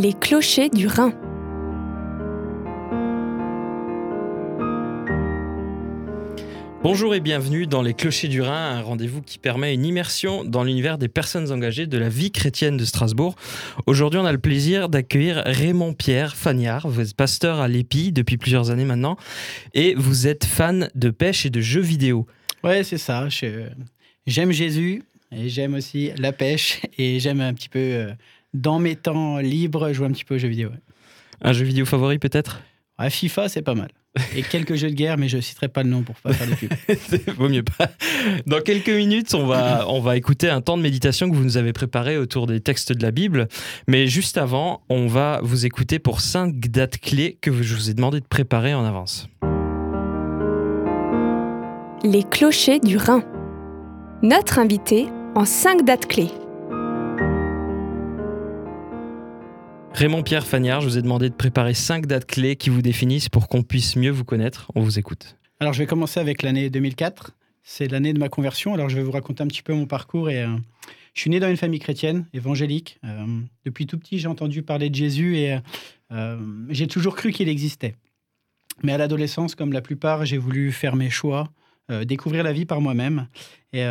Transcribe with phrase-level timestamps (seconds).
[0.00, 1.12] Les clochers du Rhin.
[6.84, 10.62] Bonjour et bienvenue dans Les Clochers du Rhin, un rendez-vous qui permet une immersion dans
[10.62, 13.34] l'univers des personnes engagées de la vie chrétienne de Strasbourg.
[13.86, 16.86] Aujourd'hui, on a le plaisir d'accueillir Raymond Pierre Fagnard.
[16.86, 19.16] Vous êtes pasteur à l'EPI depuis plusieurs années maintenant
[19.74, 22.24] et vous êtes fan de pêche et de jeux vidéo.
[22.62, 23.26] Ouais, c'est ça.
[24.28, 25.02] J'aime Jésus
[25.32, 28.12] et j'aime aussi la pêche et j'aime un petit peu, euh,
[28.54, 30.70] dans mes temps libres, jouer un petit peu aux jeux vidéo.
[31.42, 32.62] Un jeu vidéo favori peut-être?
[32.98, 33.90] Ouais, FIFA, c'est pas mal.
[34.34, 36.48] Et quelques jeux de guerre, mais je ne citerai pas le nom pour pas faire
[36.48, 36.72] de pub.
[37.36, 37.90] Vaut mieux pas.
[38.46, 41.56] Dans quelques minutes, on va, on va écouter un temps de méditation que vous nous
[41.56, 43.48] avez préparé autour des textes de la Bible.
[43.86, 47.94] Mais juste avant, on va vous écouter pour cinq dates clés que je vous ai
[47.94, 49.28] demandé de préparer en avance.
[52.02, 53.22] Les clochers du Rhin.
[54.22, 55.06] Notre invité
[55.36, 56.30] en cinq dates clés.
[59.98, 63.28] Raymond Pierre Fagnard, je vous ai demandé de préparer cinq dates clés qui vous définissent
[63.28, 64.70] pour qu'on puisse mieux vous connaître.
[64.76, 65.36] On vous écoute.
[65.58, 67.32] Alors, je vais commencer avec l'année 2004.
[67.64, 68.74] C'est l'année de ma conversion.
[68.74, 70.30] Alors, je vais vous raconter un petit peu mon parcours.
[70.30, 70.56] Et, euh,
[71.14, 73.00] je suis né dans une famille chrétienne, évangélique.
[73.02, 75.58] Euh, depuis tout petit, j'ai entendu parler de Jésus et
[76.12, 77.96] euh, j'ai toujours cru qu'il existait.
[78.84, 81.48] Mais à l'adolescence, comme la plupart, j'ai voulu faire mes choix,
[82.04, 83.26] découvrir la vie par moi-même.
[83.72, 83.84] Et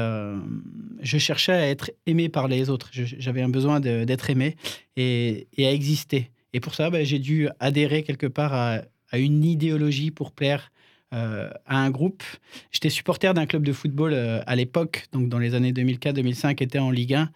[1.01, 2.89] je cherchais à être aimé par les autres.
[2.91, 4.55] J'avais un besoin d'être aimé
[4.95, 6.31] et, à exister.
[6.53, 8.81] Et pour ça, ben, j'ai dû adhérer quelque part à,
[9.13, 10.71] une idéologie pour plaire
[11.11, 12.23] à un groupe.
[12.71, 16.89] J'étais supporter d'un club de football à l'époque, donc dans les années 2004-2005, était en
[16.89, 17.29] Ligue 1.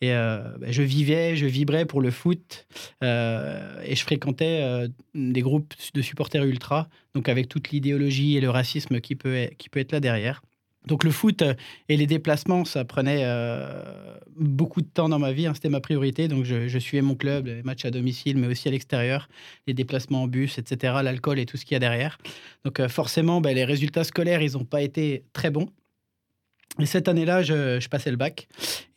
[0.00, 2.68] Et ben, je vivais, je vibrais pour le foot
[3.02, 9.00] et je fréquentais des groupes de supporters ultra, donc avec toute l'idéologie et le racisme
[9.00, 10.42] qui peut, qui peut être là derrière.
[10.88, 11.54] Donc le foot euh,
[11.88, 13.82] et les déplacements, ça prenait euh,
[14.36, 15.46] beaucoup de temps dans ma vie.
[15.46, 16.26] Hein, c'était ma priorité.
[16.26, 19.28] Donc je, suivais mon club, les matchs à domicile, mais aussi à l'extérieur,
[19.66, 22.18] les déplacements en bus, etc., l'alcool et tout ce qu'il y a derrière.
[22.64, 25.68] Donc euh, forcément, ben, les résultats scolaires, ils n'ont pas été très bons.
[26.80, 28.48] Et cette année-là, je, passais le bac.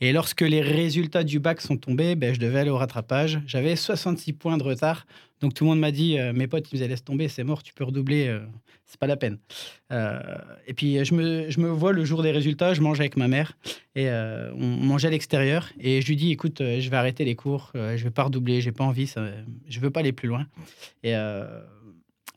[0.01, 3.39] Et lorsque les résultats du bac sont tombés, ben, je devais aller au rattrapage.
[3.47, 5.05] J'avais 66 points de retard.
[5.41, 7.73] Donc tout le monde m'a dit, mes potes, ils me disaient, tomber, c'est mort, tu
[7.73, 8.39] peux redoubler
[8.91, 9.37] c'est pas la peine.
[9.93, 10.19] Euh,
[10.67, 13.29] et puis je me, je me, vois le jour des résultats, je mange avec ma
[13.29, 13.57] mère
[13.95, 17.23] et euh, on mangeait à l'extérieur et je lui dis écoute, euh, je vais arrêter
[17.23, 19.11] les cours, je vais pas redoubler, j'ai pas envie,
[19.69, 20.45] je veux pas aller plus loin.
[21.03, 21.61] Et elle,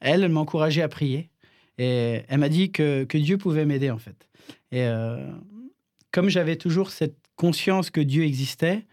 [0.00, 1.28] elle m'a encouragé à prier
[1.76, 4.28] et elle m'a dit que, que, Dieu pouvait m'aider en fait.
[4.70, 4.86] Et
[6.12, 8.84] comme j'avais toujours cette conscience que Dieu existait,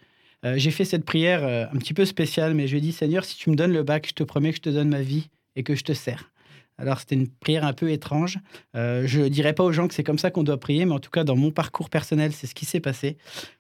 [0.44, 3.38] j'ai fait cette prière un petit peu spéciale, mais je lui ai dit Seigneur, si
[3.38, 5.64] tu me donnes le bac, je te promets que je te donne ma vie et
[5.64, 6.32] que je te sers.
[6.82, 8.40] Alors c'était une prière un peu étrange.
[8.76, 10.94] Euh, je ne dirais pas aux gens que c'est comme ça qu'on doit prier, mais
[10.94, 13.18] en tout cas dans mon parcours personnel, c'est ce qui s'est passé.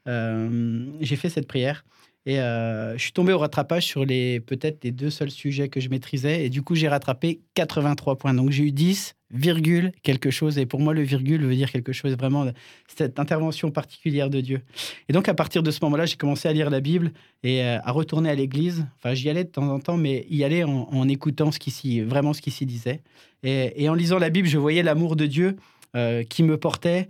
[0.08, 1.86] Euh, j'ai fait cette prière
[2.26, 5.80] et euh, je suis tombé au rattrapage sur les peut-être les deux seuls sujets que
[5.80, 6.46] je maîtrisais.
[6.46, 8.34] Et du coup, j'ai rattrapé 83 points.
[8.36, 10.60] Donc, j'ai eu 10, virgule, quelque chose.
[10.60, 12.46] Et pour moi, le virgule veut dire quelque chose, vraiment,
[12.88, 14.62] cette intervention particulière de Dieu.
[15.10, 17.12] Et donc, à partir de ce moment-là, j'ai commencé à lire la Bible
[17.42, 18.86] et euh, à retourner à l'église.
[18.98, 22.34] Enfin, j'y allais de temps en temps, mais y aller en, écoutant ce qui vraiment
[22.34, 23.02] ce qui s'y disait.
[23.42, 25.56] Et, en lisant la Bible, je voyais l'amour de Dieu
[25.96, 27.08] euh, qui me portait,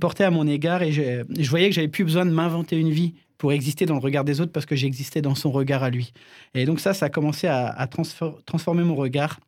[0.00, 0.82] portait à mon égard.
[0.82, 3.94] Et je, je voyais que j'avais plus besoin de m'inventer une vie pour exister dans
[3.94, 6.12] le regard des autres parce que j'existais dans son regard à lui.
[6.54, 9.40] Et donc ça, ça a commencé à, transformer mon regard.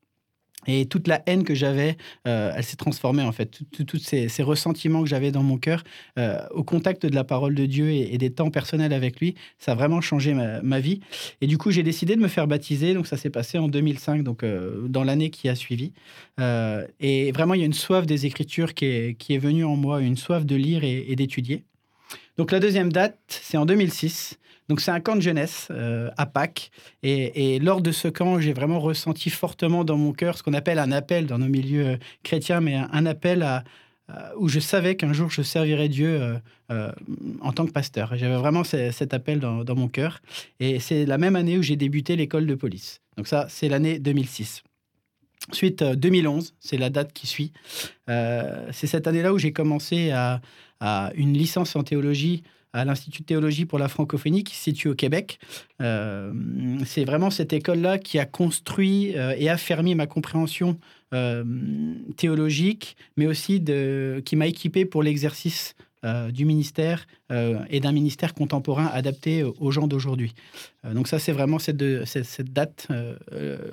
[0.66, 1.96] Et toute la haine que j'avais,
[2.26, 3.60] euh, elle s'est transformée en fait.
[3.86, 5.84] Tous ces, ressentiments que j'avais dans mon cœur,
[6.18, 9.72] euh, au contact de la parole de Dieu et, des temps personnels avec lui, ça
[9.72, 10.98] a vraiment changé ma, vie.
[11.40, 12.94] Et du coup, j'ai décidé de me faire baptiser.
[12.94, 15.92] Donc ça s'est passé en 2005, donc euh, dans l'année qui a suivi.
[16.98, 19.76] et vraiment, il y a une soif des Écritures qui est, qui est venue en
[19.76, 21.62] moi, une soif de lire et d'étudier.
[22.36, 24.38] Donc la deuxième date, c'est en 2006.
[24.68, 26.70] Donc c'est un camp de jeunesse euh, à Pâques.
[27.02, 30.78] Et, lors de ce camp, j'ai vraiment ressenti fortement dans mon cœur ce qu'on appelle
[30.78, 33.46] un appel dans nos milieux euh, chrétiens, mais un, appel
[34.36, 36.38] où je savais qu'un jour je servirais Dieu
[36.70, 36.92] euh,
[37.40, 38.16] en tant que pasteur.
[38.16, 40.20] J'avais vraiment cet appel dans, dans mon cœur.
[40.60, 43.00] Et c'est la même année où j'ai débuté l'école de police.
[43.16, 44.62] Donc ça, c'est l'année 2006.
[45.50, 47.52] Ensuite, 2011, c'est la date qui suit.
[48.06, 50.40] c'est cette année-là où j'ai commencé à,
[51.14, 52.42] une licence en théologie
[52.74, 55.38] à l'Institut de théologie pour la francophonie qui se situe au Québec.
[55.80, 56.32] Euh,
[56.84, 60.76] c'est vraiment cette école-là qui a construit euh, et affermi ma compréhension
[61.14, 61.44] euh,
[62.16, 63.62] théologique, mais aussi
[64.24, 65.74] qui m'a équipé pour l'exercice
[66.34, 70.34] du ministère et d'un ministère contemporain adapté aux gens d'aujourd'hui.
[70.92, 71.78] donc ça, c'est vraiment cette
[72.52, 72.88] date,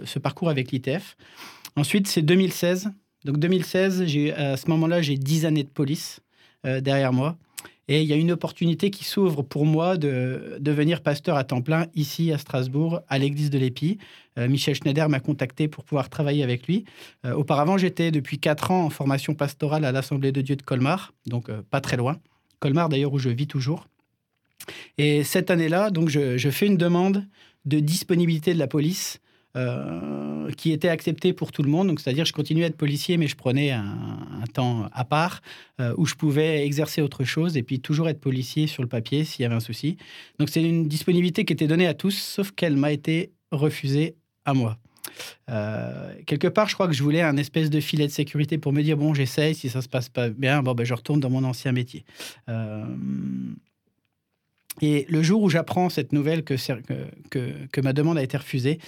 [0.06, 1.18] ce parcours avec l'ITF.
[1.75, 2.91] Ensuite, c'est 2016.
[3.25, 4.01] Donc 2016,
[4.35, 6.21] à ce moment-là, j'ai 10 années de police.
[6.68, 7.38] Euh, derrière moi.
[7.88, 11.63] Et il y a une opportunité qui s'ouvre pour moi de devenir pasteur à temps
[11.63, 13.97] plein ici à Strasbourg, à l'église de l'Épi.
[14.38, 16.85] Euh, Michel Schneider m'a contacté pour pouvoir travailler avec lui.
[17.25, 21.13] Euh, auparavant, j'étais depuis quatre ans en formation pastorale à l'Assemblée de Dieu de Colmar,
[21.25, 22.18] donc pas très loin.
[22.59, 23.88] Colmar d'ailleurs où je vis toujours.
[25.00, 27.25] Et cette année-là, donc je, fais une demande
[27.65, 29.19] de disponibilité de la police
[29.57, 31.88] euh, qui était accepté pour tout le monde.
[31.88, 33.86] Donc, c'est-à-dire, je continuais à être policier, mais je prenais un,
[34.53, 35.42] temps à part
[35.80, 39.24] euh, où je pouvais exercer autre chose et puis toujours être policier sur le papier
[39.24, 39.98] s'il y avait un souci.
[40.39, 44.15] Donc, c'est une disponibilité qui était donnée à tous, sauf qu'elle m'a été refusée
[44.45, 44.77] à moi.
[45.50, 48.71] Euh, quelque part, je crois que je voulais un espèce de filet de sécurité pour
[48.71, 51.30] me dire bon, j'essaye, si ça se passe pas bien, bon, ben, je retourne dans
[51.30, 52.06] mon ancien métier.
[54.79, 56.56] Et le jour où j'apprends cette nouvelle que,
[57.29, 58.79] que, que, ma demande a été refusée,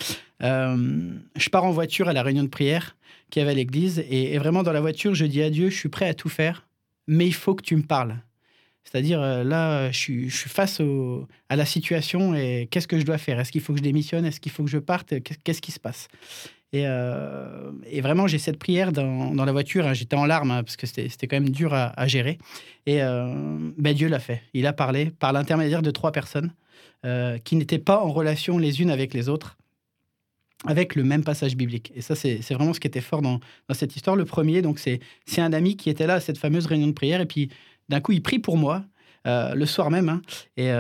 [0.42, 2.96] euh, je pars en voiture à la réunion de prière
[3.30, 4.04] qui avait à l'église.
[4.10, 6.68] Et, vraiment, dans la voiture, je dis à Dieu, je suis prêt à tout faire,
[7.08, 8.16] mais il faut que tu me parles.
[8.86, 10.82] C'est-à-dire, euh, là, je suis, face
[11.50, 13.40] à la situation et qu'est-ce que je dois faire?
[13.40, 14.26] Est-ce qu'il faut que je démissionne?
[14.26, 15.14] Est-ce qu'il faut que je parte?
[15.44, 16.08] Qu'est-ce qui se passe?
[16.76, 19.86] Euh, et, vraiment, j'ai cette prière dans, la voiture.
[19.86, 19.94] Hein.
[19.94, 22.38] J'étais en larmes hein, parce que c'était quand même dur à, gérer.
[22.86, 23.34] Et euh,
[23.78, 24.42] ben Dieu l'a fait.
[24.54, 26.54] Il a parlé par l'intermédiaire de trois personnes
[27.06, 29.58] euh, qui n'étaient pas en relation les unes avec les autres,
[30.66, 31.92] avec le même passage biblique.
[31.96, 33.40] Et ça, c'est vraiment ce qui était fort dans,
[33.74, 34.16] cette histoire.
[34.16, 35.00] Le premier, donc c'est
[35.38, 37.22] un ami qui était là à cette fameuse réunion de prière.
[37.22, 37.50] Et puis,
[37.90, 38.84] d'un coup, il prie pour moi.
[39.26, 40.10] le soir même.
[40.10, 40.22] Hein.
[40.58, 40.72] et,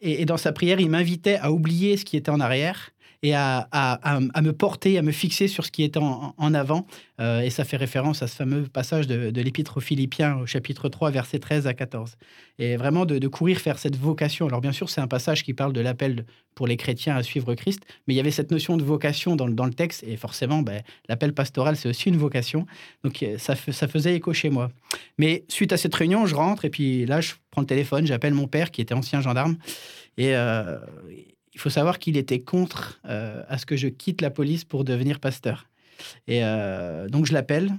[0.00, 2.93] et, dans sa prière, il m'invitait à oublier ce qui était en arrière
[3.24, 6.86] et à, me porter, à me fixer sur ce qui est en, avant.
[7.20, 10.90] Euh, et ça fait référence à ce fameux passage de, l'Épître aux Philippiens au chapitre
[10.90, 12.16] 3, versets 13 à 14.
[12.58, 14.46] Et vraiment de, courir faire cette vocation.
[14.46, 17.54] Alors bien sûr, c'est un passage qui parle de l'appel pour les chrétiens à suivre
[17.54, 20.60] Christ, mais il y avait cette notion de vocation dans, dans le texte, et forcément,
[20.60, 22.66] ben, l'appel pastoral, c'est aussi une vocation.
[23.04, 24.70] Donc euh, ça, ça faisait écho chez moi.
[25.16, 28.34] Mais suite à cette réunion, je rentre, et puis là, je prends le téléphone, j'appelle
[28.34, 29.56] mon père, qui était ancien gendarme,
[30.18, 30.36] et...
[30.36, 30.76] Euh,
[31.54, 34.84] il faut savoir qu'il était contre euh, à ce que je quitte la police pour
[34.84, 35.66] devenir pasteur.
[36.26, 37.72] Et euh, donc je l'appelle.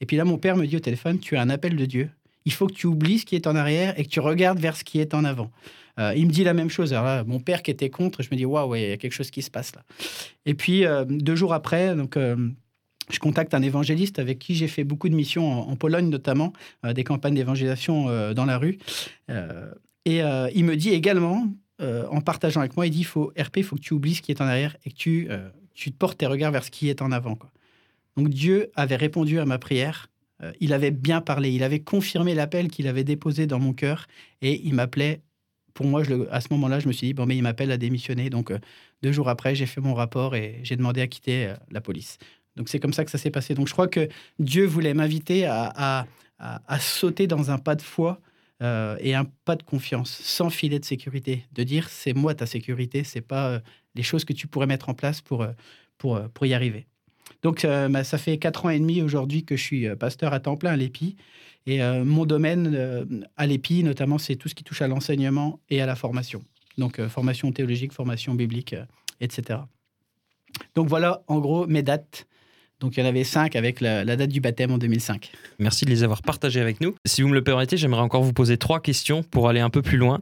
[0.00, 2.10] Et puis là, mon père me dit au téléphone, tu as un appel de Dieu.
[2.44, 4.76] Il faut que tu oublies ce qui est en arrière et que tu regardes vers
[4.76, 5.50] ce qui est en avant.
[5.98, 6.92] Euh, il me dit la même chose.
[6.92, 9.12] Alors là, mon père qui était contre, je me dis, waouh, il y a quelque
[9.12, 9.82] chose qui se passe là.
[10.46, 15.10] Et puis, deux jours après, donc, je contacte un évangéliste avec qui j'ai fait beaucoup
[15.10, 18.78] de missions en, Pologne notamment, des campagnes d'évangélisation dans la rue.
[19.28, 20.20] et
[20.54, 21.46] il me dit également,
[21.80, 24.22] euh, en partageant avec moi, il dit faut, RP, il faut que tu oublies ce
[24.22, 25.48] qui est en arrière et que tu, euh,
[25.98, 27.38] portes tes regards vers ce qui est en avant.
[28.16, 30.08] Donc Dieu avait répondu à ma prière.
[30.42, 31.50] Euh, il avait bien parlé.
[31.50, 34.06] Il avait confirmé l'appel qu'il avait déposé dans mon cœur
[34.42, 35.22] et il m'appelait.
[35.72, 38.28] Pour moi, à ce moment-là, je me suis dit bon, mais il m'appelle à démissionner.
[38.28, 38.52] Donc
[39.02, 42.18] deux jours après, j'ai fait mon rapport et j'ai demandé à quitter la police.
[42.56, 43.54] Donc c'est comme ça que ça s'est passé.
[43.54, 46.06] Donc je crois que Dieu voulait m'inviter à,
[46.38, 48.20] à, sauter dans un pas de foi
[48.62, 52.44] euh, et un pas de confiance, sans filet de sécurité, de dire c'est moi ta
[52.44, 53.60] sécurité, c'est pas euh,
[53.94, 55.52] les choses que tu pourrais mettre en place pour, euh,
[55.96, 56.86] pour, pour y arriver.
[57.42, 60.56] Donc bah, ça fait quatre ans et demi aujourd'hui que je suis pasteur à temps
[60.56, 61.16] plein à l'EPI.
[61.66, 65.86] Et mon domaine à l'EPI, notamment, c'est tout ce qui touche à l'enseignement et à
[65.86, 66.42] la formation.
[66.76, 68.74] Donc formation théologique, formation biblique,
[69.20, 69.60] etc.
[70.74, 72.26] Donc voilà en gros mes dates
[72.80, 75.30] donc il y en avait cinq avec la, date du baptême en 2005.
[75.58, 76.94] Merci de les avoir partagés avec nous.
[77.06, 79.82] Si vous me le permettez, j'aimerais encore vous poser trois questions pour aller un peu
[79.82, 80.20] plus loin.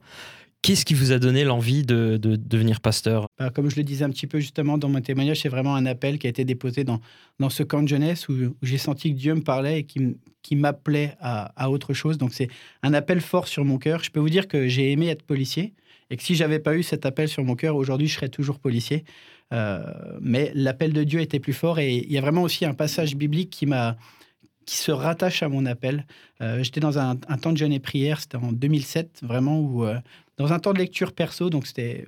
[0.60, 3.28] Qu'est-ce qui vous a donné l'envie de, devenir pasteur?
[3.38, 5.86] Bah, Comme je le disais un petit peu justement dans mon témoignage, c'est vraiment un
[5.86, 7.00] appel qui a été déposé dans,
[7.38, 10.56] dans ce camp de jeunesse où, j'ai senti que Dieu me parlait et qui, qui
[10.56, 12.18] m'appelait à, à, autre chose.
[12.18, 12.48] Donc c'est
[12.82, 14.02] un appel fort sur mon cœur.
[14.02, 15.74] Je peux vous dire que j'ai aimé être policier
[16.10, 18.58] et que si j'avais pas eu cet appel sur mon cœur, aujourd'hui je serais toujours
[18.58, 19.04] policier.
[19.52, 19.82] Euh,
[20.20, 23.16] mais l'appel de Dieu était plus fort et il y a vraiment aussi un passage
[23.16, 26.06] biblique qui se rattache à mon appel.
[26.42, 29.98] Euh, j'étais dans un, temps de jeûne et prière, c'était en 2007, vraiment, où, euh,
[30.36, 32.04] dans un temps de lecture perso, donc c'était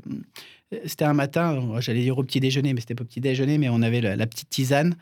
[0.87, 3.69] c'était un matin, j'allais dire au petit déjeuner, mais c'était pas au petit déjeuner, mais
[3.69, 4.95] on avait la, petite tisane.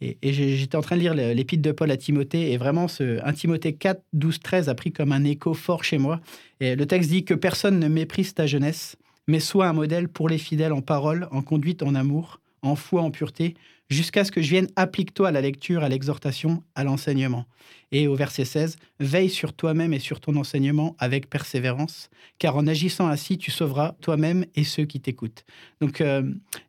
[0.00, 3.32] Et, j'étais en train de lire l'épître de Paul à Timothée, et vraiment, ce 1
[3.32, 6.20] Timothée 4, 12, 13 a pris comme un écho fort chez moi.
[6.60, 10.28] Et le texte dit que personne ne méprise ta jeunesse, mais sois un modèle pour
[10.28, 13.54] les fidèles en parole, en conduite, en amour, en foi, en pureté,
[13.88, 17.46] jusqu'à ce que je vienne, applique-toi à la lecture, à l'exhortation, à l'enseignement.
[17.92, 22.66] Et au verset 16, veille sur toi-même et sur ton enseignement avec persévérance, car en
[22.66, 25.44] agissant ainsi, tu sauveras toi-même et ceux qui t'écoutent.
[25.80, 26.22] Donc, euh,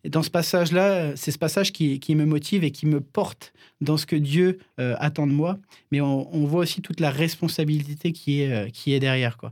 [0.05, 4.05] dans ce passage-là, c'est ce passage qui, me motive et qui me porte dans ce
[4.05, 5.57] que Dieu euh, attend de moi,
[5.91, 9.37] mais on, voit aussi toute la responsabilité qui est, euh, qui est derrière.
[9.37, 9.51] Quoi.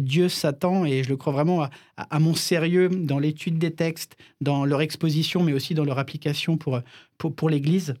[0.00, 4.64] Dieu s'attend, et je le crois vraiment, à mon sérieux dans l'étude des textes, dans
[4.64, 6.80] leur exposition, mais aussi dans leur application pour,
[7.18, 7.94] pour, l'Église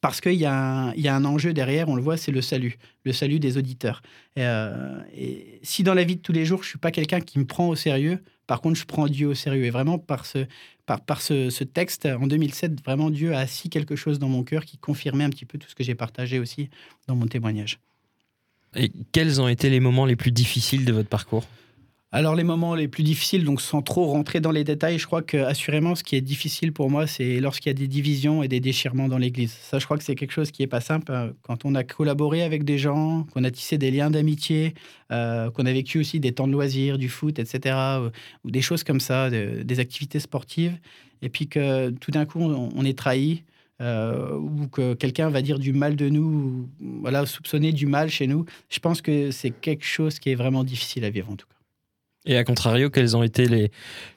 [0.00, 3.12] parce qu'il y, y, a un enjeu derrière, on le voit, c'est le salut, le
[3.12, 4.02] salut des auditeurs.
[4.36, 7.46] Et, si dans la vie de tous les jours, je suis pas quelqu'un qui me
[7.46, 9.64] prend au sérieux, par contre, je prends Dieu au sérieux.
[9.64, 10.46] Et vraiment, par ce,
[10.86, 14.44] par, par ce, ce, texte, en 2007, vraiment, Dieu a assis quelque chose dans mon
[14.44, 16.70] cœur qui confirmait un petit peu tout ce que j'ai partagé aussi
[17.08, 17.78] dans mon témoignage.
[18.74, 21.44] Et quels ont été les moments les plus difficiles de votre parcours
[22.12, 25.20] alors les moments les plus difficiles, donc sans trop rentrer dans les détails, je crois
[25.22, 28.48] que assurément ce qui est difficile pour moi, c'est lorsqu'il y a des divisions et
[28.48, 29.52] des déchirements dans l'Église.
[29.60, 31.32] Ça, je crois que c'est quelque chose qui est pas simple hein.
[31.42, 34.72] quand on a collaboré avec des gens, qu'on a tissé des liens d'amitié,
[35.10, 37.76] euh, qu'on a vécu aussi des temps de loisirs, du foot, etc.,
[38.44, 40.78] ou, des choses comme ça, des activités sportives,
[41.22, 43.42] et puis que tout d'un coup on, est trahi.
[43.82, 48.26] Euh, ou que quelqu'un va dire du mal de nous, voilà, soupçonner du mal chez
[48.26, 51.46] nous, je pense que c'est quelque chose qui est vraiment difficile à vivre en tout
[51.46, 51.56] cas.
[52.24, 53.70] Et à contrario, quels ont été les,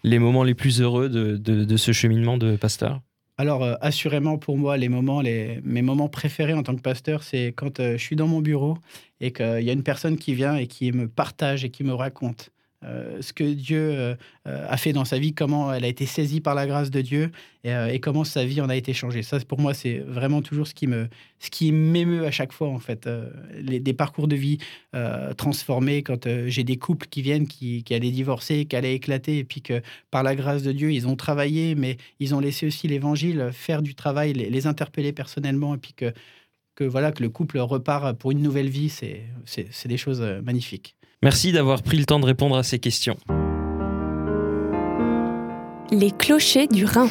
[0.03, 3.01] les moments les plus heureux de, de, ce cheminement de pasteur?
[3.37, 7.23] Alors, euh, assurément, pour moi, les moments, les, mes moments préférés en tant que pasteur,
[7.23, 8.77] c'est quand euh, je suis dans mon bureau
[9.21, 11.93] et qu'il y a une personne qui vient et qui me partage et qui me
[11.93, 12.49] raconte
[12.85, 14.15] euh, ce que Dieu euh,
[14.47, 17.01] euh, a fait dans sa vie, comment elle a été saisie par la grâce de
[17.01, 17.31] Dieu
[17.65, 19.21] et, comment sa vie en a été changée.
[19.21, 23.09] Ça, pour moi, c'est vraiment toujours ce qui m'émeut à chaque fois en fait.
[23.53, 24.59] Les, des parcours de vie
[25.35, 29.61] transformés quand j'ai des couples qui viennent, qui, allaient divorcer, qui allaient éclater, et puis
[29.61, 33.49] que par la grâce de Dieu, ils ont travaillé, mais ils ont laissé aussi l'Évangile
[33.51, 36.13] faire du travail, les, les interpeller personnellement, et puis que
[36.75, 39.25] que voilà que le couple repart pour une nouvelle vie, c'est
[39.85, 40.95] des choses magnifiques.
[41.21, 43.17] Merci d'avoir pris le temps de répondre à ces questions.
[45.91, 47.09] Les clochers du Rhin.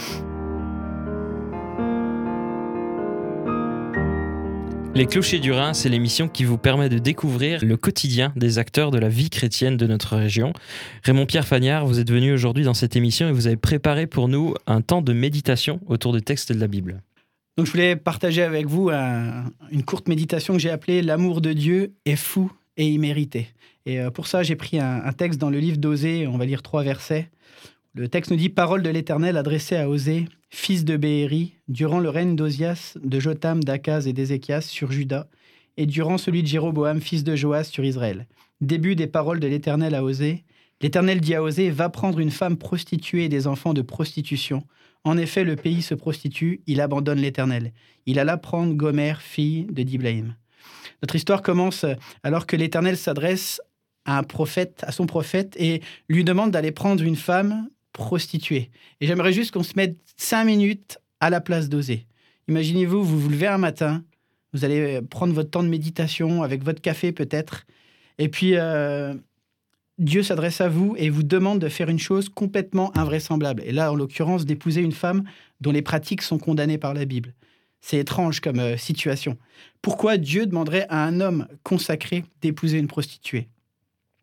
[4.94, 8.90] Les Clochers du Rhin, c'est l'émission qui vous permet de découvrir le quotidien des acteurs
[8.90, 10.54] de la vie chrétienne de notre région.
[11.04, 14.54] Raymond-Pierre Fagnard, vous êtes venu aujourd'hui dans cette émission et vous avez préparé pour nous
[14.66, 17.02] un temps de méditation autour des textes de la Bible.
[17.58, 21.92] Donc je voulais partager avec vous une courte méditation que j'ai appelée L'amour de Dieu
[22.06, 23.48] est fou et immérité.
[23.84, 26.62] Et euh, pour ça, j'ai pris un, texte dans le livre d'Osée, on va lire
[26.62, 27.28] trois versets.
[27.94, 32.08] Le texte nous dit Parole de l'Éternel adressée à Osée, fils de Béhéri, durant le
[32.08, 35.28] règne d'Osias, de Jotam, d'Akaz et d'Ézéchias sur Juda,
[35.76, 38.26] et durant celui de Jéroboam, fils de Joas, sur Israël.
[38.60, 40.44] Début des paroles de l'Éternel à Osée.
[40.80, 44.64] L'Éternel dit à Osée Va prendre une femme prostituée et des enfants de prostitution.
[45.04, 47.72] En effet, le pays se prostitue, il abandonne l'Éternel.
[48.06, 50.34] Il alla prendre Gomer, fille de Diblaïm.
[51.02, 51.84] Notre histoire commence
[52.22, 53.60] alors que l'Éternel s'adresse
[54.04, 58.70] à un prophète, à son prophète, et lui demande d'aller prendre une femme prostituée.
[59.00, 62.06] Et j'aimerais juste qu'on se mette cinq minutes à la place d'Osée.
[62.48, 64.02] Imaginez-vous, vous vous levez un matin,
[64.52, 67.66] vous allez prendre votre temps de méditation avec votre café peut-être,
[68.16, 69.14] et puis euh,
[69.98, 73.62] Dieu s'adresse à vous et vous demande de faire une chose complètement invraisemblable.
[73.66, 75.24] Et là, en l'occurrence, d'épouser une femme
[75.60, 77.34] dont les pratiques sont condamnées par la Bible.
[77.80, 79.36] C'est étrange comme euh, situation.
[79.82, 83.48] Pourquoi Dieu demanderait à un homme consacré d'épouser une prostituée?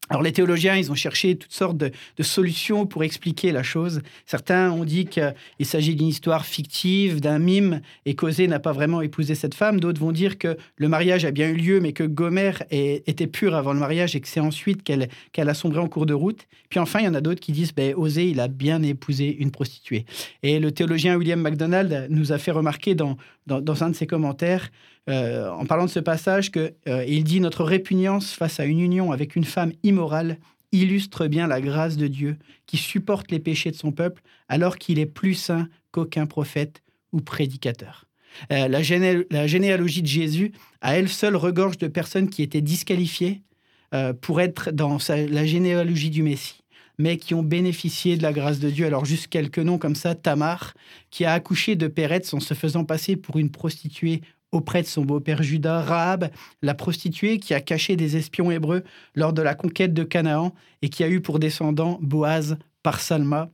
[0.10, 4.02] Alors les théologiens, ils ont cherché toutes sortes de, solutions pour expliquer la chose.
[4.26, 9.02] Certains ont dit qu'il s'agit d'une histoire fictive, d'un mime, et qu'Osée n'a pas vraiment
[9.02, 9.80] épousé cette femme.
[9.80, 13.56] D'autres vont dire que le mariage a bien eu lieu, mais que Gomer était pure
[13.56, 16.48] avant le mariage et que c'est ensuite qu'elle a sombré en cours de route.
[16.70, 19.52] Puis enfin, il y en a d'autres qui disent ben, il a bien épousé une
[19.52, 20.06] prostituée.
[20.44, 24.70] Et le théologien William MacDonald nous a fait remarquer dans un de ses commentaires
[25.08, 28.80] euh, en parlant de ce passage, que, euh, il dit Notre répugnance face à une
[28.80, 30.38] union avec une femme immorale
[30.72, 35.00] illustre bien la grâce de Dieu qui supporte les péchés de son peuple alors qu'il
[35.00, 36.82] est plus saint qu'aucun prophète
[37.12, 38.06] ou prédicateur.
[38.52, 43.42] Euh, la, généalogie de Jésus, à elle seule, regorge de personnes qui étaient disqualifiées
[44.20, 46.66] pour être dans la généalogie du Messie
[46.98, 48.86] mais qui ont bénéficié de la grâce de Dieu.
[48.86, 50.74] Alors juste quelques noms comme ça, Tamar,
[51.12, 54.22] qui a accouché de Péretz en se faisant passer pour une prostituée
[54.56, 56.30] auprès de son beau-père Judas, Rahab,
[56.62, 58.84] la prostituée qui a caché des espions hébreux
[59.14, 63.50] lors de la conquête de Canaan et qui a eu pour descendant Boaz par Salma,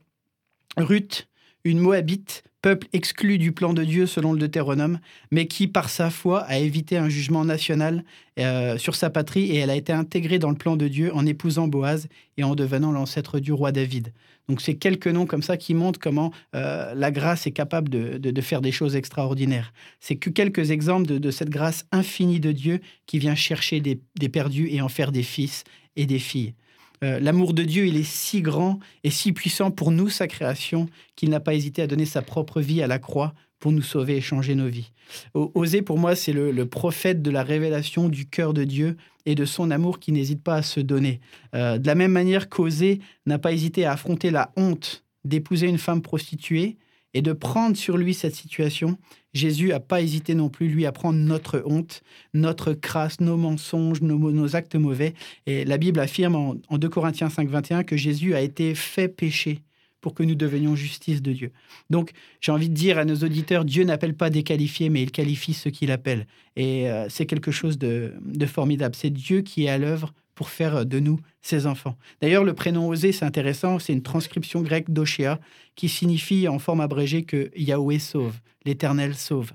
[0.76, 1.28] Ruth,
[1.64, 5.00] une Moabite, peuple exclu du plan de Dieu selon le Deutéronome,
[5.30, 8.04] mais qui, par sa foi, a évité un jugement national
[8.38, 11.26] euh, sur sa patrie et elle a été intégrée dans le plan de Dieu en
[11.26, 14.12] épousant Boaz et en devenant l'ancêtre du roi David.
[14.48, 18.40] Donc c'est quelques noms comme ça qui montrent comment euh, la grâce est capable de,
[18.40, 19.72] faire des choses extraordinaires.
[20.00, 24.68] C'est que quelques exemples de, cette grâce infinie de Dieu qui vient chercher des, perdus
[24.70, 25.64] et en faire des fils
[25.96, 26.54] et des filles.
[27.02, 30.88] Euh, l'amour de Dieu, il est si grand et si puissant pour nous, sa création,
[31.16, 34.16] qu'il n'a pas hésité à donner sa propre vie à la croix pour nous sauver
[34.16, 34.90] et changer nos vies.
[35.34, 39.44] Osée, pour moi, c'est le, prophète de la révélation du cœur de Dieu et de
[39.44, 41.20] son amour qui n'hésite pas à se donner.
[41.54, 45.78] Euh, de la même manière qu'Osée n'a pas hésité à affronter la honte d'épouser une
[45.78, 46.76] femme prostituée
[47.14, 48.98] et de prendre sur lui cette situation,
[49.34, 52.02] Jésus n'a pas hésité non plus, lui, à prendre notre honte,
[52.34, 55.14] notre crasse, nos mensonges, nos, actes mauvais.
[55.46, 59.08] Et la Bible affirme en, en 2 Corinthiens 5, 21 que Jésus a été fait
[59.08, 59.62] péché
[60.02, 61.52] pour que nous devenions justice de Dieu.
[61.88, 65.12] Donc, j'ai envie de dire à nos auditeurs, Dieu n'appelle pas des qualifiés, mais il
[65.12, 66.26] qualifie ceux qu'il appelle.
[66.56, 68.12] Et euh, c'est quelque chose de,
[68.46, 68.94] formidable.
[68.96, 71.96] C'est Dieu qui est à l'œuvre pour faire de nous ses enfants.
[72.20, 75.38] D'ailleurs, le prénom Osée, c'est intéressant, c'est une transcription grecque d'Oshéa
[75.74, 79.52] qui signifie en forme abrégée que Yahweh sauve, l'Éternel sauve.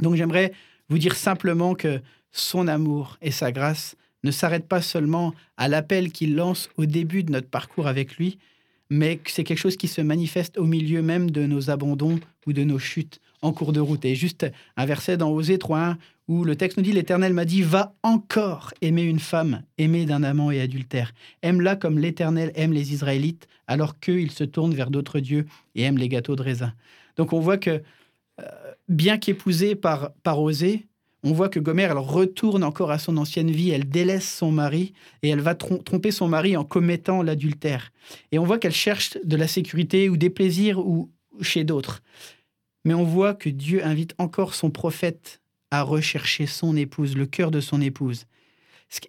[0.00, 0.52] Donc j'aimerais
[0.88, 2.00] vous dire simplement que
[2.32, 7.22] son amour et sa grâce ne s'arrêtent pas seulement à l'appel qu'il lance au début
[7.22, 8.38] de notre parcours avec lui,
[8.90, 12.64] mais c'est quelque chose qui se manifeste au milieu même de nos abandons ou de
[12.64, 14.04] nos chutes en cours de route.
[14.04, 15.96] Et juste un verset dans Osée 3.1
[16.28, 20.22] où le texte nous dit L'Éternel m'a dit, va encore aimer une femme aimée d'un
[20.22, 21.12] amant et adultère.
[21.42, 25.98] Aime-la comme l'Éternel aime les Israélites, alors qu'eux, se tournent vers d'autres dieux et aiment
[25.98, 26.72] les gâteaux de raisin.
[27.16, 27.82] Donc on voit que,
[28.40, 28.44] euh,
[28.88, 30.86] bien qu'épousée par, par Osée,
[31.24, 34.92] on voit que Gomer, elle retourne encore à son ancienne vie, elle délaisse son mari
[35.22, 37.92] et elle va tromper son mari en commettant l'adultère.
[38.30, 42.02] Et on voit qu'elle cherche de la sécurité ou des plaisirs ou chez d'autres.
[42.84, 45.40] Mais on voit que Dieu invite encore son prophète
[45.70, 48.26] à rechercher son épouse, le cœur de son épouse.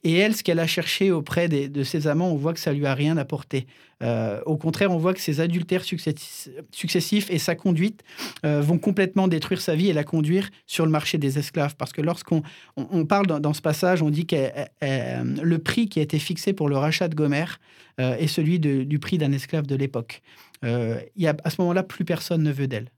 [0.03, 2.85] Et elle, ce qu'elle a cherché auprès de ses amants, on voit que ça lui
[2.85, 3.67] a rien apporté.
[4.03, 8.03] Euh, au contraire, on voit que ses adultères successifs et sa conduite
[8.45, 11.75] euh, vont complètement détruire sa vie et la conduire sur le marché des esclaves.
[11.77, 12.43] Parce que lorsqu'on
[12.75, 14.35] on, parle dans, ce passage, on dit que
[14.81, 17.45] le prix qui a été fixé pour le rachat de Gomer
[17.99, 20.21] euh, est celui du prix d'un esclave de l'époque.
[20.61, 22.89] À ce moment-là, plus personne ne veut d'elle.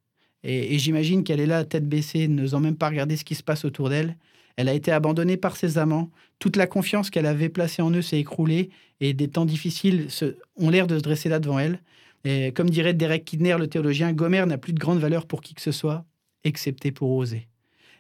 [0.44, 3.66] Et, j'imagine qu'elle est là, tête baissée, n'osant même pas regarder ce qui se passe
[3.66, 4.18] autour d'elle.
[4.56, 6.10] Elle a été abandonnée par ses amants.
[6.40, 10.08] Toute la confiance qu'elle avait placée en eux s'est écroulée et des temps difficiles
[10.56, 11.82] ont l'air de se dresser là devant elle.
[12.24, 15.54] Et comme dirait Derek Kidner, le théologien, Gomer n'a plus de grande valeur pour qui
[15.54, 16.06] que ce soit,
[16.44, 17.48] excepté pour oser.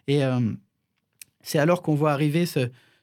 [0.07, 0.39] Et euh,
[1.41, 2.45] c'est alors qu'on voit arriver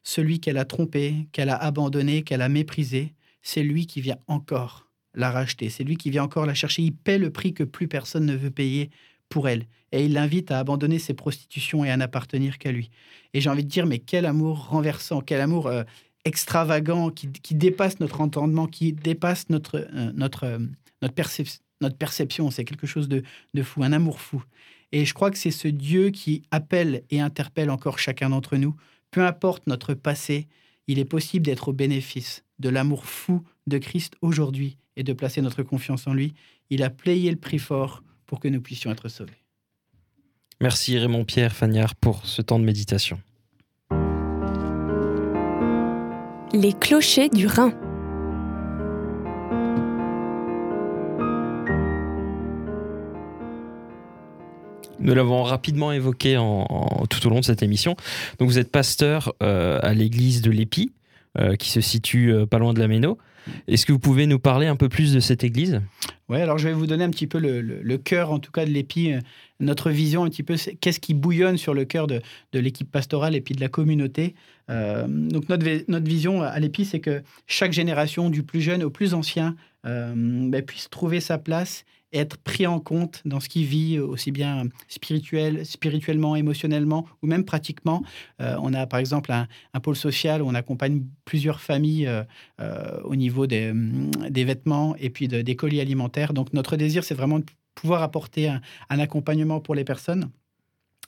[0.02, 3.14] celui qu'elle a trompé, qu'elle a abandonné, qu'elle a méprisé.
[3.42, 5.70] C'est lui qui vient encore la racheter.
[5.70, 6.82] C'est lui qui vient encore la chercher.
[6.82, 8.90] Il paie le prix que plus personne ne veut payer
[9.42, 9.66] elle.
[9.92, 12.90] Et il l'invite à abandonner ses prostitutions et à n'appartenir qu'à lui.
[13.32, 15.84] Et j'ai envie de dire, mais quel amour renversant, quel amour euh,
[16.24, 20.58] extravagant qui, dépasse notre entendement, qui dépasse notre, euh, notre, euh,
[21.02, 21.14] notre,
[21.80, 22.50] notre perception.
[22.50, 24.42] C'est quelque chose de, de fou, un amour fou.
[24.92, 28.74] Et je crois que c'est ce Dieu qui appelle et interpelle encore chacun d'entre nous.
[29.10, 30.48] Peu importe notre passé,
[30.86, 35.40] il est possible d'être au bénéfice de l'amour fou de Christ aujourd'hui et de placer
[35.42, 36.34] notre confiance en lui.
[36.70, 38.02] Il a payé le prix fort
[38.34, 39.44] pour que nous puissions être sauvés.
[40.60, 43.20] Merci Raymond Pierre Fagnard pour ce temps de méditation.
[46.52, 47.72] Les clochers du Rhin.
[54.98, 57.94] Nous l'avons rapidement évoqué en, tout au long de cette émission.
[58.40, 60.90] Donc vous êtes pasteur euh, à l'église de l'Épi,
[61.38, 63.16] euh, qui se situe euh, pas loin de la Méno.
[63.68, 65.80] Est-ce que vous pouvez nous parler un peu plus de cette église?
[66.28, 68.70] Oui, alors je vais vous donner un petit peu le, cœur, en tout cas, de
[68.70, 69.20] l'EPI, euh,
[69.60, 72.20] notre vision un petit peu, qu'est-ce qui bouillonne sur le cœur de,
[72.52, 74.34] l'équipe pastorale et puis de la communauté.
[74.70, 78.90] Euh, donc notre, notre vision à l'EPI, c'est que chaque génération, du plus jeune au
[78.90, 79.54] plus ancien,
[79.86, 84.30] euh, ben, puisse trouver sa place être pris en compte dans ce qu'il vit, aussi
[84.30, 88.02] bien spirituel, spirituellement, émotionnellement ou même pratiquement.
[88.40, 92.22] Euh, on a par exemple un, pôle social où on accompagne plusieurs familles euh,
[92.60, 93.72] euh, au niveau des,
[94.30, 96.32] des, vêtements et puis des colis alimentaires.
[96.32, 100.30] Donc notre désir, c'est vraiment de pouvoir apporter un accompagnement pour les personnes.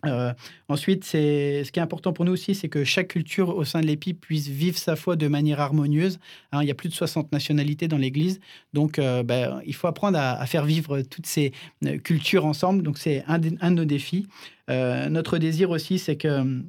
[0.04, 0.32] Euh,
[0.68, 3.86] ensuite, ce qui est important pour nous aussi, c'est que chaque culture au sein de
[3.86, 6.18] l'EPI puisse vivre sa foi de manière harmonieuse.
[6.52, 8.40] Hein, il y a plus de 60 nationalités dans l'Église,
[8.72, 11.52] donc euh, ben, il faut apprendre à, faire vivre toutes ces
[11.84, 12.82] euh, cultures ensemble.
[12.82, 14.26] Donc c'est un, de nos défis.
[14.68, 16.62] notre désir aussi, c'est que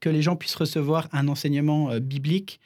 [0.00, 2.58] que les gens puissent recevoir un enseignement biblique,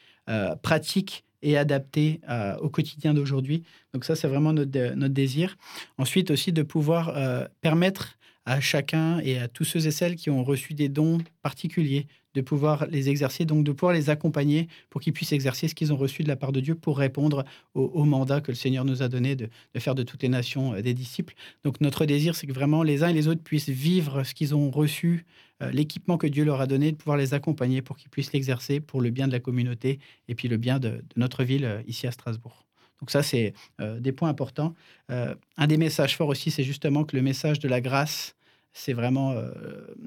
[0.63, 2.21] pratique et adapté
[2.61, 3.65] au quotidien d'aujourd'hui.
[3.93, 5.57] Donc ça, c'est vraiment notre, désir.
[5.99, 7.13] Ensuite aussi de pouvoir
[7.61, 12.07] permettre à chacun et à tous ceux et celles qui ont reçu des dons particuliers
[12.35, 15.93] de pouvoir les exercer, donc de pouvoir les accompagner pour qu'ils puissent exercer ce qu'ils
[15.93, 19.03] ont reçu de la part de Dieu pour répondre au, mandat que le Seigneur nous
[19.03, 21.35] a donné de, faire de toutes les nations euh, des disciples.
[21.63, 24.55] Donc notre désir, c'est que vraiment les uns et les autres puissent vivre ce qu'ils
[24.55, 25.25] ont reçu,
[25.63, 28.81] euh, l'équipement que Dieu leur a donné, de pouvoir les accompagner pour qu'ils puissent l'exercer
[28.81, 32.07] pour le bien de la communauté et puis le bien de, notre ville euh, ici
[32.07, 32.65] à Strasbourg.
[33.01, 34.75] Donc ça, c'est euh, des points importants.
[35.11, 38.35] Euh, un des messages forts aussi, c'est justement que le message de la grâce,
[38.73, 39.51] c'est vraiment euh,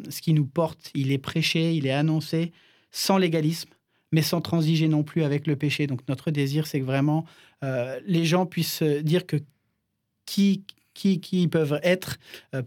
[0.10, 0.92] ce qui nous porte.
[0.96, 2.52] Il est prêché, il est annoncé
[2.92, 3.70] sans légalisme,
[4.12, 5.88] mais sans transiger non plus avec le péché.
[5.88, 7.26] Donc notre désir, c'est que vraiment
[7.62, 9.38] les gens puissent dire que
[10.26, 12.18] qui, qui, qui peuvent être,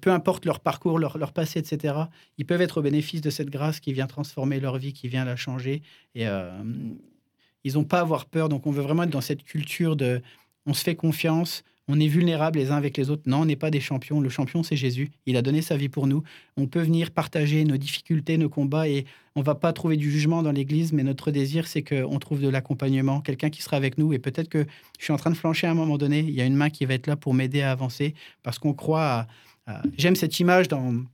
[0.01, 1.95] peu importe leur parcours, leur, leur, passé, etc.
[2.39, 5.25] Ils peuvent être au bénéfice de cette grâce qui vient transformer leur vie, qui vient
[5.25, 5.83] la changer.
[6.17, 6.27] Et
[7.65, 8.49] ils n'ont pas à avoir peur.
[8.49, 10.23] Donc on veut vraiment être dans cette culture de
[10.67, 13.23] on se fait confiance, on est vulnérable les uns avec les autres.
[13.27, 14.21] Non, on n'est pas des champions.
[14.21, 15.11] Le champion, c'est Jésus.
[15.27, 16.23] Il a donné sa vie pour nous.
[16.57, 20.43] On peut venir partager nos difficultés, nos combats et on va pas trouver du jugement
[20.43, 24.13] dans l'Église, mais notre désir, c'est qu'on trouve de l'accompagnement, quelqu'un qui sera avec nous.
[24.13, 24.67] Et peut-être que
[24.99, 26.21] je suis en train de flancher à un moment donné.
[26.21, 28.75] Il y a une main qui va être là pour m'aider à avancer parce qu'on
[28.75, 29.27] croit
[29.67, 29.83] à...
[29.97, 31.05] J'aime cette image dans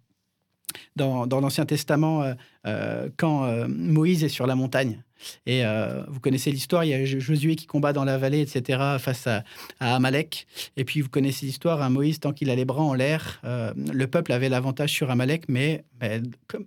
[0.96, 2.34] dans, l'Ancien Testament euh,
[2.66, 5.02] euh, quand euh, Moïse est sur la montagne.
[5.46, 5.62] Et
[6.08, 9.44] vous connaissez l'histoire, il y a Josué qui combat dans la vallée, etc., face à,
[9.80, 10.46] Amalek.
[10.76, 14.06] Et puis vous connaissez l'histoire, hein, Moïse, tant qu'il a les bras en l'air, le
[14.06, 15.84] peuple avait l'avantage sur Amalek, mais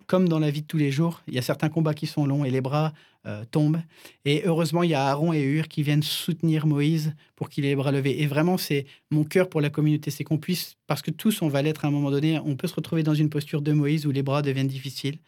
[0.07, 2.25] comme, dans la vie de tous les jours, il y a certains combats qui sont
[2.25, 2.93] longs et les bras
[3.51, 3.81] tombent.
[4.25, 7.69] Et heureusement, il y a Aaron et Hur qui viennent soutenir Moïse pour qu'il ait
[7.69, 8.21] les bras levés.
[8.21, 11.47] Et vraiment, c'est mon cœur pour la communauté, c'est qu'on puisse, parce que tous, on
[11.47, 14.05] va l'être à un moment donné, on peut se retrouver dans une posture de Moïse
[14.05, 15.19] où les bras deviennent difficiles.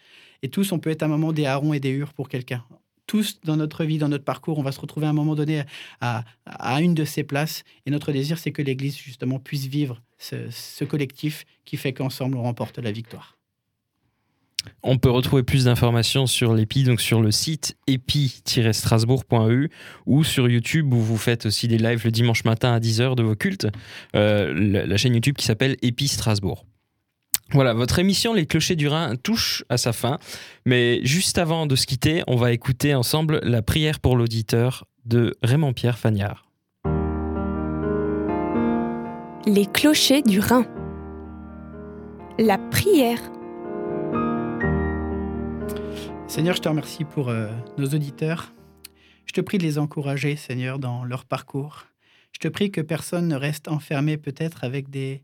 [0.42, 2.64] Et tous, on peut être à un moment des Aaron et des Hur pour quelqu'un.
[3.12, 5.64] Tous, dans notre vie, dans notre parcours, on va se retrouver à un moment donné
[6.00, 6.24] à,
[6.80, 7.66] une de ces places.
[7.86, 12.44] Et notre désir, c'est que l'Église, justement, puisse vivre ce, collectif qui fait qu'ensemble, on
[12.44, 13.38] remporte la victoire.
[14.82, 19.70] On peut retrouver plus d'informations sur l'EPI, donc sur le site epi-strasbourg.eu
[20.06, 23.24] ou sur YouTube où vous faites aussi des lives le dimanche matin à 10h de
[23.24, 23.68] vos cultes,
[24.16, 26.66] euh, la, chaîne YouTube qui s'appelle EPI Strasbourg.
[27.54, 30.20] Voilà, votre émission Les Clochers du Rhin touche à sa fin,
[30.66, 35.36] mais juste avant de se quitter, on va écouter ensemble la prière pour l'auditeur de
[35.44, 36.50] Raymond-Pierre Fagnard.
[39.46, 40.66] Les Clochers du Rhin.
[42.40, 43.20] La prière.
[46.28, 48.54] Seigneur, je te remercie pour euh, nos auditeurs.
[49.26, 51.84] Je te prie de les encourager, Seigneur, dans leur parcours.
[52.32, 55.24] Je te prie que personne ne reste enfermé peut-être avec des,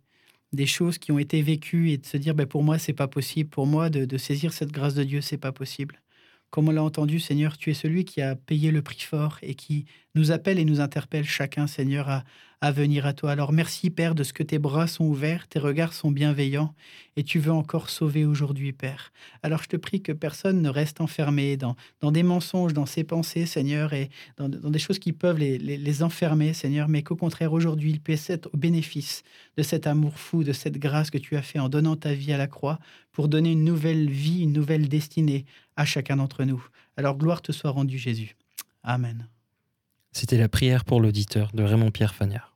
[0.53, 3.07] des choses qui ont été vécues et de se dire ben, pour moi c'est pas
[3.07, 6.01] possible, pour moi de, saisir cette grâce de Dieu c'est pas possible.
[6.49, 9.53] Comme on l'a entendu, Seigneur, tu es celui qui a payé le prix fort et
[9.53, 12.23] qui nous appelle et nous interpelle chacun, Seigneur, à,
[12.61, 13.31] à venir à toi.
[13.31, 16.73] Alors merci, Père, de ce que tes bras sont ouverts, tes regards sont bienveillants,
[17.15, 19.11] et tu veux encore sauver aujourd'hui, Père.
[19.43, 23.03] Alors je te prie que personne ne reste enfermé dans, dans des mensonges, dans ses
[23.03, 27.53] pensées, Seigneur, et dans, des choses qui peuvent les, les, enfermer, Seigneur, mais qu'au contraire,
[27.53, 29.23] aujourd'hui, ils puissent être au bénéfice
[29.55, 32.33] de cet amour fou, de cette grâce que tu as fait en donnant ta vie
[32.33, 32.79] à la croix
[33.11, 36.63] pour donner une nouvelle vie, une nouvelle destinée à chacun d'entre nous.
[36.97, 38.35] Alors gloire te soit rendue, Jésus.
[38.83, 39.27] Amen.
[40.17, 42.55] C'était la prière pour l'auditeur de Raymond-Pierre Fagnard.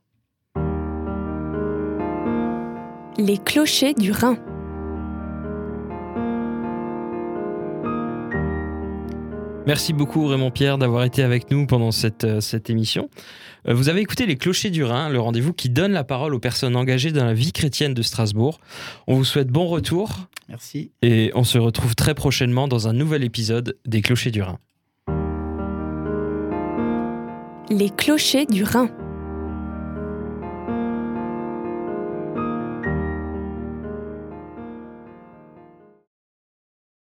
[3.20, 4.36] Les clochers du Rhin.
[9.68, 13.12] Merci beaucoup Raymond-Pierre d'avoir été avec nous pendant cette, euh, cette émission.
[13.68, 16.40] Euh, vous avez écouté Les Clochers du Rhin, le rendez-vous qui donne la parole aux
[16.40, 18.60] personnes engagées dans la vie chrétienne de Strasbourg.
[19.06, 20.10] On vous souhaite bon retour.
[20.50, 20.94] Merci.
[21.04, 24.58] Et on se retrouve très prochainement dans un nouvel épisode des Clochers du Rhin.
[27.72, 28.90] Les clochers du Rhin.